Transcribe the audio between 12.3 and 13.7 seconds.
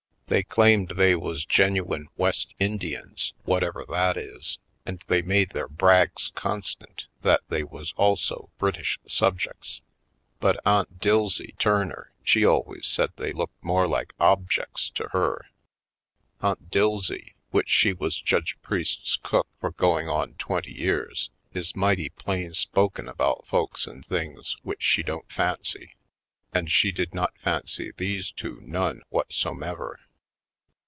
always said they looked